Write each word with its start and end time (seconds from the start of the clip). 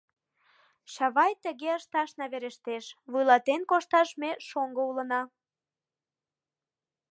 Чавай, 0.93 1.33
тыге 1.43 1.69
ышташна 1.79 2.25
верештеш: 2.33 2.85
вуйлатен 3.11 3.61
кошташ 3.71 4.09
ме 4.21 4.31
шоҥго 4.47 4.81
улына. 4.89 5.21